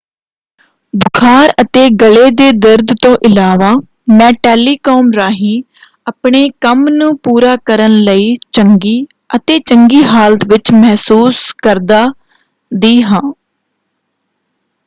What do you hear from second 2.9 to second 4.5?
ਤੋਂ ਇਲਾਵਾ ਮੈਂ